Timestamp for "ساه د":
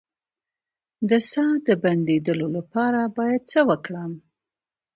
1.31-1.69